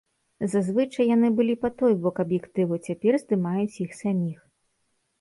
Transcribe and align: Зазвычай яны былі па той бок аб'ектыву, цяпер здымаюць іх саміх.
Зазвычай 0.53 1.05
яны 1.15 1.29
былі 1.41 1.55
па 1.67 1.71
той 1.83 1.93
бок 2.07 2.15
аб'ектыву, 2.25 2.83
цяпер 2.91 3.13
здымаюць 3.23 3.81
іх 3.89 3.99
саміх. 4.03 4.39